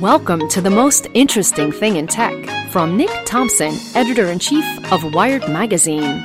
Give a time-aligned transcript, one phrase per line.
[0.00, 2.32] Welcome to the most interesting thing in tech
[2.70, 6.20] from Nick Thompson, editor in chief of Wired Magazine.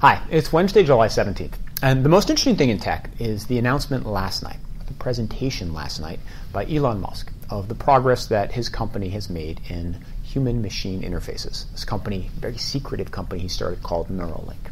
[0.00, 1.54] Hi, it's Wednesday, July 17th.
[1.82, 4.58] And the most interesting thing in tech is the announcement last night,
[4.88, 6.18] the presentation last night
[6.52, 10.04] by Elon Musk of the progress that his company has made in
[10.36, 11.64] human machine interfaces.
[11.72, 14.68] This company, very secretive company he started called Neuralink.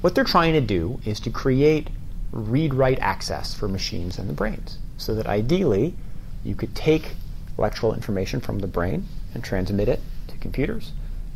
[0.00, 1.86] What they're trying to do is to create
[2.32, 5.94] read write access for machines and the brains so that ideally
[6.42, 7.14] you could take
[7.56, 10.90] electrical information from the brain and transmit it to computers.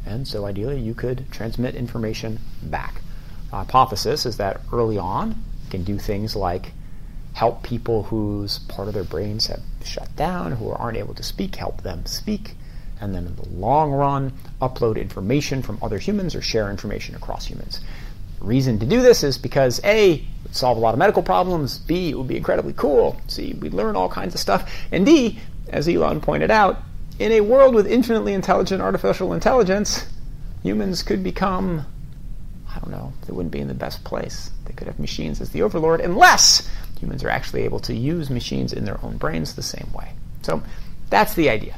[0.05, 3.01] And so ideally you could transmit information back.
[3.51, 6.73] The hypothesis is that early on you can do things like
[7.35, 11.55] help people whose part of their brains have shut down, who aren't able to speak,
[11.55, 12.57] help them speak,
[13.03, 14.33] and then in the long run,
[14.63, 17.81] upload information from other humans or share information across humans.
[18.39, 21.23] The reason to do this is because A, it would solve a lot of medical
[21.23, 25.05] problems, B, it would be incredibly cool, C, we'd learn all kinds of stuff, and
[25.05, 26.79] D, as Elon pointed out,
[27.19, 30.07] in a world with infinitely intelligent artificial intelligence,
[30.63, 31.85] humans could become,
[32.71, 34.53] I don't know, they wouldn't be in the best place.
[34.65, 36.71] They could have machines as the overlord unless
[37.01, 40.13] humans are actually able to use machines in their own brains the same way.
[40.43, 40.63] So
[41.11, 41.75] that's the idea.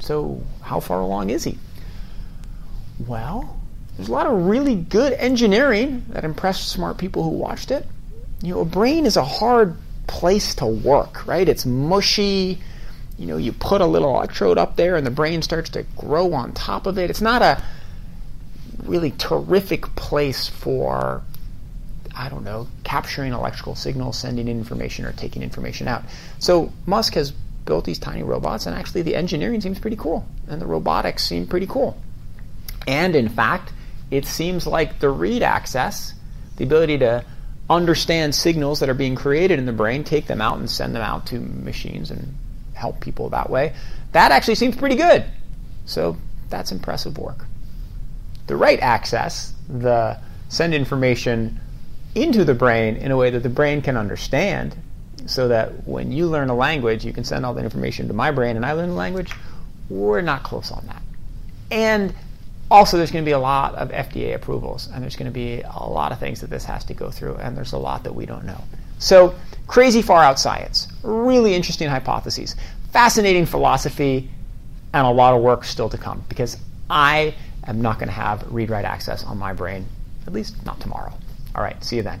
[0.00, 1.58] So, how far along is he?
[3.06, 3.60] Well,
[3.96, 7.86] there's a lot of really good engineering that impressed smart people who watched it.
[8.42, 11.48] You know, a brain is a hard place to work, right?
[11.48, 12.58] It's mushy.
[13.18, 16.32] You know, you put a little electrode up there and the brain starts to grow
[16.32, 17.10] on top of it.
[17.10, 17.62] It's not a
[18.84, 21.22] really terrific place for
[22.16, 26.02] I don't know, capturing electrical signals, sending information, or taking information out.
[26.38, 27.32] So Musk has
[27.70, 31.46] built these tiny robots, and actually the engineering seems pretty cool, and the robotics seem
[31.46, 31.96] pretty cool.
[32.88, 33.72] And in fact,
[34.10, 36.12] it seems like the read access,
[36.56, 37.24] the ability to
[37.70, 41.02] understand signals that are being created in the brain, take them out and send them
[41.02, 42.34] out to machines and
[42.74, 43.72] help people that way,
[44.10, 45.24] that actually seems pretty good.
[45.84, 46.16] So
[46.48, 47.46] that's impressive work.
[48.48, 51.60] The write access, the send information
[52.16, 54.74] into the brain in a way that the brain can understand
[55.26, 58.30] so that when you learn a language, you can send all the information to my
[58.30, 59.32] brain and I learn the language.
[59.88, 61.02] We're not close on that.
[61.70, 62.14] And
[62.70, 65.60] also, there's going to be a lot of FDA approvals, and there's going to be
[65.62, 68.14] a lot of things that this has to go through, and there's a lot that
[68.14, 68.62] we don't know.
[69.00, 69.34] So,
[69.66, 72.54] crazy far out science, really interesting hypotheses,
[72.92, 74.30] fascinating philosophy,
[74.92, 77.34] and a lot of work still to come because I
[77.66, 79.86] am not going to have read write access on my brain,
[80.26, 81.12] at least not tomorrow.
[81.56, 82.20] All right, see you then.